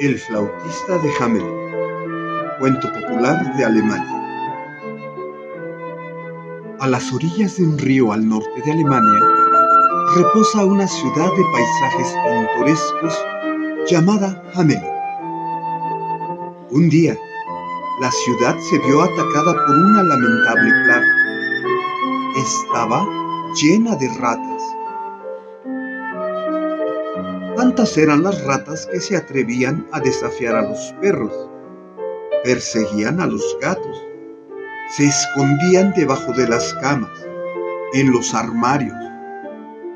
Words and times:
El 0.00 0.16
flautista 0.16 0.96
de 0.98 1.10
Hamelin. 1.18 1.50
Cuento 2.60 2.86
popular 2.92 3.56
de 3.56 3.64
Alemania. 3.64 4.22
A 6.78 6.86
las 6.86 7.12
orillas 7.12 7.56
de 7.56 7.64
un 7.64 7.76
río 7.76 8.12
al 8.12 8.28
norte 8.28 8.62
de 8.64 8.70
Alemania 8.70 9.20
reposa 10.14 10.64
una 10.64 10.86
ciudad 10.86 11.32
de 11.32 11.42
paisajes 11.50 12.14
pintorescos 12.24 13.26
llamada 13.90 14.40
Hamelin. 14.54 14.84
Un 16.70 16.88
día, 16.88 17.16
la 18.00 18.12
ciudad 18.12 18.56
se 18.70 18.78
vio 18.78 19.02
atacada 19.02 19.52
por 19.66 19.76
una 19.78 20.04
lamentable 20.04 20.70
plaga. 20.84 21.06
Estaba 22.36 23.04
llena 23.60 23.96
de 23.96 24.08
ratas. 24.20 24.77
Tantas 27.58 27.98
eran 27.98 28.22
las 28.22 28.44
ratas 28.44 28.86
que 28.86 29.00
se 29.00 29.16
atrevían 29.16 29.84
a 29.90 29.98
desafiar 29.98 30.54
a 30.54 30.62
los 30.62 30.94
perros. 31.00 31.32
Perseguían 32.44 33.20
a 33.20 33.26
los 33.26 33.58
gatos. 33.60 34.00
Se 34.96 35.06
escondían 35.06 35.92
debajo 35.96 36.32
de 36.34 36.46
las 36.48 36.72
camas, 36.74 37.10
en 37.94 38.12
los 38.12 38.32
armarios, 38.32 38.94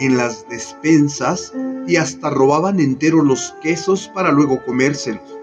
en 0.00 0.16
las 0.16 0.44
despensas 0.48 1.52
y 1.86 1.94
hasta 1.94 2.28
robaban 2.28 2.80
enteros 2.80 3.24
los 3.24 3.54
quesos 3.62 4.10
para 4.12 4.32
luego 4.32 4.60
comérselos, 4.64 5.38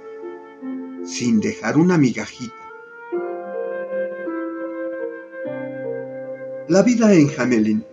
sin 1.06 1.40
dejar 1.40 1.78
una 1.78 1.98
migajita. 1.98 2.54
La 6.68 6.84
vida 6.84 7.14
en 7.14 7.30
Hamelin 7.40 7.86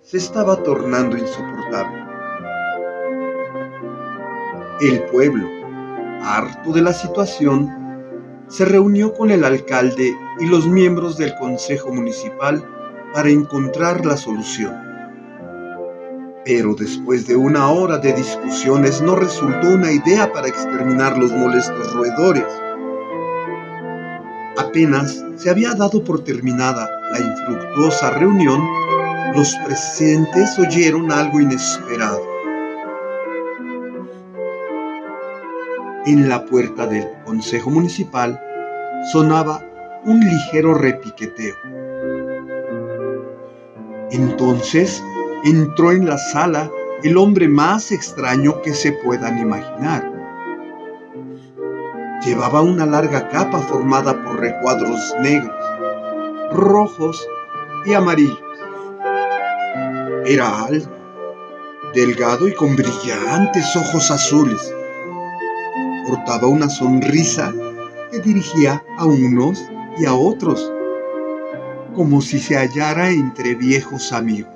se 0.00 0.18
estaba 0.18 0.62
tornando 0.62 1.18
insoportable. 1.18 2.13
El 4.80 5.04
pueblo, 5.04 5.48
harto 6.22 6.72
de 6.72 6.82
la 6.82 6.92
situación, 6.92 7.70
se 8.48 8.64
reunió 8.64 9.14
con 9.14 9.30
el 9.30 9.44
alcalde 9.44 10.16
y 10.40 10.46
los 10.46 10.66
miembros 10.66 11.16
del 11.16 11.32
consejo 11.36 11.94
municipal 11.94 12.64
para 13.12 13.30
encontrar 13.30 14.04
la 14.04 14.16
solución. 14.16 14.74
Pero 16.44 16.74
después 16.74 17.28
de 17.28 17.36
una 17.36 17.70
hora 17.70 17.98
de 17.98 18.14
discusiones 18.14 19.00
no 19.00 19.14
resultó 19.14 19.68
una 19.68 19.92
idea 19.92 20.32
para 20.32 20.48
exterminar 20.48 21.16
los 21.18 21.30
molestos 21.30 21.94
roedores. 21.94 22.44
Apenas 24.58 25.24
se 25.36 25.50
había 25.50 25.72
dado 25.74 26.02
por 26.02 26.24
terminada 26.24 26.90
la 27.12 27.20
infructuosa 27.20 28.10
reunión, 28.10 28.60
los 29.36 29.54
presentes 29.64 30.58
oyeron 30.58 31.12
algo 31.12 31.40
inesperado. 31.40 32.33
En 36.06 36.28
la 36.28 36.44
puerta 36.44 36.86
del 36.86 37.08
Consejo 37.24 37.70
Municipal 37.70 38.38
sonaba 39.10 39.64
un 40.04 40.20
ligero 40.20 40.74
repiqueteo. 40.74 41.54
Entonces 44.10 45.02
entró 45.44 45.92
en 45.92 46.04
la 46.04 46.18
sala 46.18 46.70
el 47.02 47.16
hombre 47.16 47.48
más 47.48 47.90
extraño 47.90 48.60
que 48.60 48.74
se 48.74 48.92
puedan 48.92 49.38
imaginar. 49.38 50.12
Llevaba 52.22 52.60
una 52.60 52.84
larga 52.84 53.26
capa 53.30 53.60
formada 53.60 54.22
por 54.24 54.40
recuadros 54.40 55.00
negros, 55.22 55.56
rojos 56.52 57.26
y 57.86 57.94
amarillos. 57.94 58.38
Era 60.26 60.64
alto, 60.66 60.90
delgado 61.94 62.46
y 62.46 62.52
con 62.52 62.76
brillantes 62.76 63.74
ojos 63.74 64.10
azules 64.10 64.73
portaba 66.06 66.48
una 66.48 66.68
sonrisa 66.68 67.52
que 68.10 68.20
dirigía 68.20 68.82
a 68.98 69.06
unos 69.06 69.62
y 69.98 70.06
a 70.06 70.14
otros, 70.14 70.72
como 71.94 72.20
si 72.20 72.38
se 72.38 72.56
hallara 72.56 73.10
entre 73.10 73.54
viejos 73.54 74.12
amigos. 74.12 74.52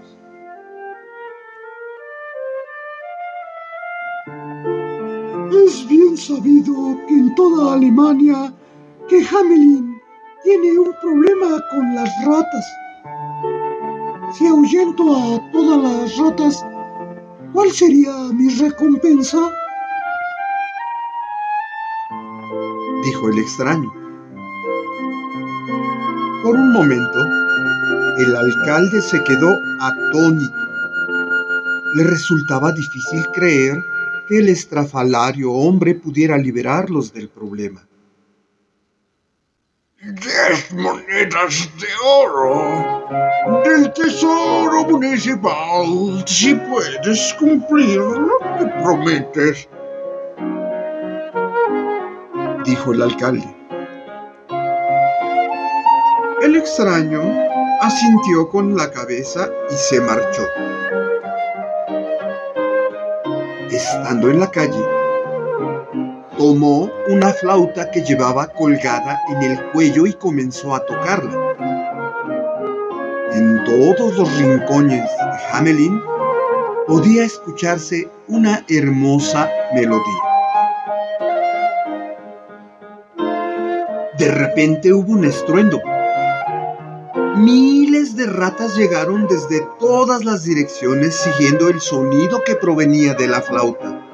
Es 5.66 5.86
bien 5.88 6.16
sabido 6.16 6.98
que 7.06 7.14
en 7.14 7.34
toda 7.34 7.74
Alemania 7.74 8.52
que 9.08 9.24
Hamelin 9.26 9.98
tiene 10.44 10.78
un 10.78 10.92
problema 11.00 11.62
con 11.70 11.94
las 11.94 12.10
ratas. 12.24 12.64
Si 14.34 14.46
ahuyento 14.46 15.16
a 15.16 15.50
todas 15.52 15.78
las 15.82 16.16
ratas, 16.18 16.66
¿cuál 17.52 17.70
sería 17.70 18.12
mi 18.32 18.48
recompensa? 18.50 19.50
Dijo 23.04 23.28
el 23.28 23.38
extraño. 23.38 23.92
Por 26.42 26.54
un 26.54 26.72
momento, 26.72 27.24
el 28.18 28.34
alcalde 28.34 29.00
se 29.00 29.22
quedó 29.24 29.56
atónito. 29.80 30.54
Le 31.94 32.04
resultaba 32.04 32.72
difícil 32.72 33.26
creer 33.34 33.78
que 34.28 34.38
el 34.38 34.48
estrafalario 34.48 35.52
hombre 35.52 35.94
pudiera 35.94 36.36
liberarlos 36.36 37.12
del 37.12 37.28
problema. 37.28 37.86
Diez 40.00 40.72
monedas 40.72 41.68
de 41.80 41.88
oro 42.04 43.04
del 43.64 43.92
tesoro 43.92 44.84
municipal 44.84 46.22
si 46.24 46.54
puedes 46.54 47.34
cumplir 47.34 47.98
lo 47.98 48.38
que 48.58 48.66
prometes 48.80 49.68
dijo 52.78 52.92
el 52.92 53.02
alcalde. 53.02 53.56
El 56.42 56.56
extraño 56.56 57.20
asintió 57.80 58.48
con 58.48 58.76
la 58.76 58.90
cabeza 58.90 59.48
y 59.70 59.74
se 59.74 60.00
marchó. 60.00 60.42
Estando 63.70 64.30
en 64.30 64.40
la 64.40 64.50
calle, 64.50 64.84
tomó 66.36 66.88
una 67.08 67.30
flauta 67.30 67.90
que 67.90 68.02
llevaba 68.02 68.46
colgada 68.46 69.18
en 69.30 69.42
el 69.42 69.70
cuello 69.72 70.06
y 70.06 70.12
comenzó 70.12 70.74
a 70.74 70.86
tocarla. 70.86 71.36
En 73.32 73.64
todos 73.64 74.16
los 74.16 74.38
rincones 74.38 75.02
de 75.02 75.52
Hamelin 75.52 76.00
podía 76.86 77.24
escucharse 77.24 78.08
una 78.28 78.64
hermosa 78.68 79.50
melodía. 79.74 80.27
De 84.18 84.28
repente 84.32 84.92
hubo 84.92 85.12
un 85.12 85.24
estruendo. 85.24 85.80
Miles 87.36 88.16
de 88.16 88.26
ratas 88.26 88.76
llegaron 88.76 89.28
desde 89.28 89.64
todas 89.78 90.24
las 90.24 90.42
direcciones 90.42 91.14
siguiendo 91.14 91.68
el 91.68 91.80
sonido 91.80 92.42
que 92.44 92.56
provenía 92.56 93.14
de 93.14 93.28
la 93.28 93.40
flauta. 93.40 94.04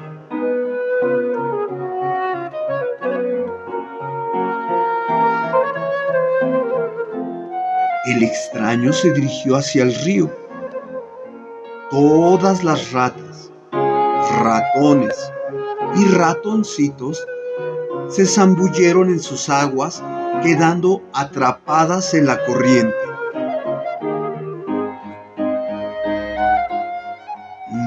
El 8.05 8.23
extraño 8.23 8.93
se 8.93 9.11
dirigió 9.11 9.57
hacia 9.57 9.85
el 9.85 9.95
río. 9.95 10.31
Todas 11.91 12.63
las 12.63 12.93
ratas, 12.93 13.51
ratones 13.73 15.33
y 15.97 16.05
ratoncitos 16.09 17.27
se 18.09 18.27
zambulleron 18.27 19.09
en 19.09 19.21
sus 19.21 19.49
aguas, 19.49 20.03
quedando 20.43 21.03
atrapadas 21.13 22.15
en 22.15 22.27
la 22.27 22.45
corriente. 22.45 22.95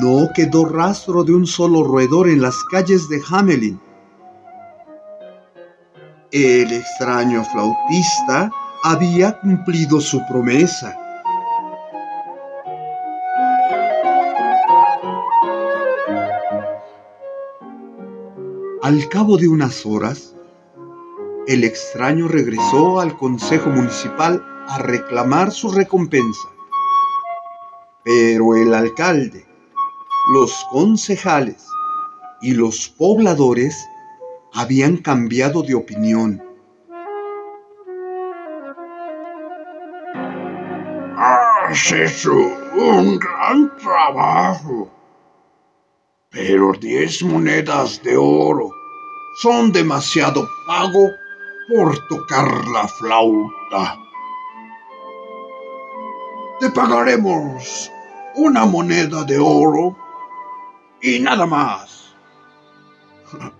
No 0.02 0.30
quedó 0.34 0.66
rastro 0.66 1.24
de 1.24 1.34
un 1.34 1.48
solo 1.48 1.84
roedor 1.84 2.30
en 2.30 2.42
las 2.42 2.56
calles 2.72 3.10
de 3.10 3.22
Hamelin. 3.30 3.80
El 6.32 6.72
extraño 6.72 7.44
flautista 7.44 8.52
había 8.84 9.40
cumplido 9.40 10.00
su 10.02 10.22
promesa. 10.28 11.07
Al 18.88 19.10
cabo 19.10 19.36
de 19.36 19.50
unas 19.50 19.86
horas, 19.86 20.34
el 21.46 21.66
extraño 21.66 22.30
regresó 22.30 23.02
al 23.02 23.18
Consejo 23.18 23.70
Municipal 23.70 24.42
a 24.66 24.78
reclamar 24.78 25.52
su 25.52 25.74
recompensa. 25.74 26.48
Pero 28.06 28.56
el 28.56 28.74
alcalde, 28.74 29.46
los 30.32 30.66
concejales 30.72 31.68
y 32.42 32.54
los 32.54 32.88
pobladores 32.88 33.76
habían 34.54 34.96
cambiado 34.96 35.64
de 35.64 35.76
opinión. 35.76 36.42
Has 41.18 41.92
hecho 41.92 42.32
un 42.32 43.20
gran 43.20 43.70
trabajo 43.80 44.90
pero 46.30 46.72
diez 46.74 47.24
monedas 47.24 48.04
de 48.04 48.16
oro 48.16 48.77
son 49.38 49.72
demasiado 49.72 50.50
pago 50.66 51.12
por 51.70 52.08
tocar 52.08 52.68
la 52.70 52.88
flauta. 52.88 54.00
Te 56.60 56.72
pagaremos 56.72 57.92
una 58.36 58.66
moneda 58.66 59.24
de 59.24 59.38
oro 59.38 59.96
y 61.04 61.20
nada 61.20 61.46
más, 61.46 62.16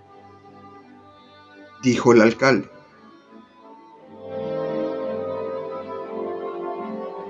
dijo 1.82 2.12
el 2.12 2.22
alcalde. 2.22 2.68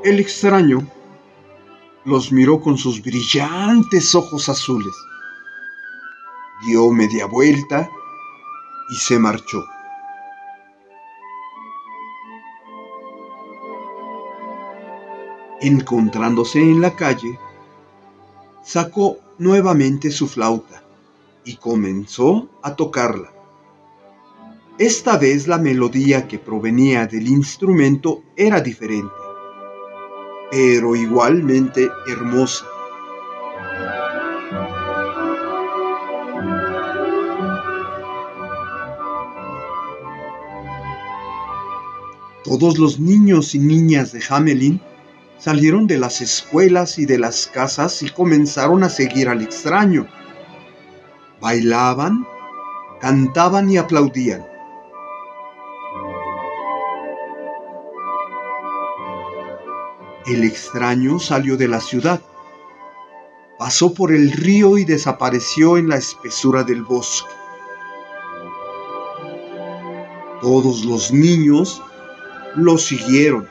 El 0.04 0.20
extraño 0.20 0.88
los 2.06 2.32
miró 2.32 2.62
con 2.62 2.78
sus 2.78 3.02
brillantes 3.02 4.14
ojos 4.14 4.48
azules, 4.48 4.94
dio 6.64 6.90
media 6.90 7.26
vuelta 7.26 7.90
y 8.90 8.96
se 8.96 9.18
marchó. 9.18 9.64
Encontrándose 15.60 16.60
en 16.60 16.80
la 16.80 16.94
calle, 16.94 17.38
sacó 18.62 19.18
nuevamente 19.38 20.10
su 20.10 20.28
flauta 20.28 20.82
y 21.44 21.56
comenzó 21.56 22.48
a 22.62 22.76
tocarla. 22.76 23.32
Esta 24.78 25.18
vez 25.18 25.48
la 25.48 25.58
melodía 25.58 26.28
que 26.28 26.38
provenía 26.38 27.06
del 27.06 27.26
instrumento 27.26 28.22
era 28.36 28.60
diferente, 28.60 29.12
pero 30.52 30.94
igualmente 30.94 31.90
hermosa. 32.06 32.66
Todos 42.44 42.78
los 42.78 43.00
niños 43.00 43.54
y 43.54 43.58
niñas 43.58 44.12
de 44.12 44.22
Hamelin 44.28 44.80
salieron 45.38 45.86
de 45.86 45.98
las 45.98 46.20
escuelas 46.20 46.98
y 46.98 47.06
de 47.06 47.18
las 47.18 47.46
casas 47.46 48.02
y 48.02 48.10
comenzaron 48.10 48.84
a 48.84 48.88
seguir 48.88 49.28
al 49.28 49.42
extraño. 49.42 50.06
Bailaban, 51.40 52.26
cantaban 53.00 53.70
y 53.70 53.76
aplaudían. 53.76 54.46
El 60.26 60.44
extraño 60.44 61.18
salió 61.18 61.56
de 61.56 61.68
la 61.68 61.80
ciudad, 61.80 62.20
pasó 63.58 63.94
por 63.94 64.12
el 64.12 64.30
río 64.30 64.76
y 64.78 64.84
desapareció 64.84 65.76
en 65.76 65.88
la 65.88 65.96
espesura 65.96 66.64
del 66.64 66.82
bosque. 66.82 67.30
Todos 70.40 70.84
los 70.84 71.10
niños 71.12 71.82
lo 72.56 72.78
siguieron. 72.78 73.48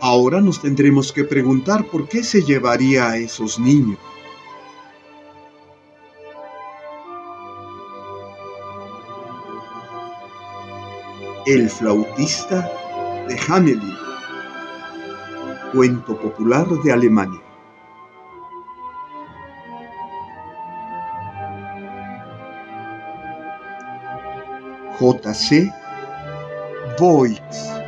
Ahora 0.00 0.40
nos 0.42 0.60
tendremos 0.60 1.12
que 1.12 1.24
preguntar 1.24 1.86
por 1.86 2.06
qué 2.06 2.22
se 2.22 2.42
llevaría 2.42 3.08
a 3.08 3.16
esos 3.16 3.58
niños. 3.58 3.98
El 11.46 11.70
flautista 11.70 12.70
de 13.28 13.40
Hamelin. 13.48 13.96
Cuento 15.72 16.18
popular 16.20 16.68
de 16.68 16.92
Alemania. 16.92 17.40
J.C. 25.00 25.72
Boix. 26.98 27.83